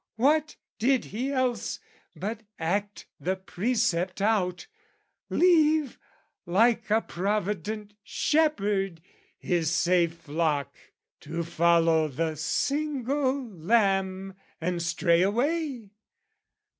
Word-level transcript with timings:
What 0.15 0.55
did 0.79 1.05
he 1.05 1.31
else 1.31 1.79
but 2.15 2.41
act 2.57 3.05
the 3.19 3.35
precept 3.35 4.19
out, 4.19 4.65
Leave, 5.29 5.99
like 6.47 6.89
a 6.89 7.01
provident 7.03 7.93
shepherd, 8.03 8.99
his 9.37 9.69
safe 9.69 10.17
flock 10.17 10.75
To 11.19 11.43
follow 11.43 12.07
the 12.07 12.33
single 12.35 13.43
lamb 13.47 14.33
and 14.59 14.81
strayaway? 14.81 15.91